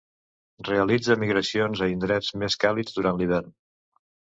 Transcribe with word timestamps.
Realitza 0.69 1.17
migracions 1.25 1.85
a 1.85 1.91
indrets 1.97 2.33
més 2.45 2.59
càlids 2.65 2.99
durant 2.99 3.23
l'hivern. 3.23 3.57